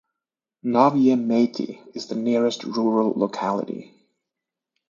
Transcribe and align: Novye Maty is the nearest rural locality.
Novye 0.65 1.15
Maty 1.15 1.79
is 1.93 2.07
the 2.07 2.15
nearest 2.15 2.63
rural 2.63 3.11
locality. 3.15 3.93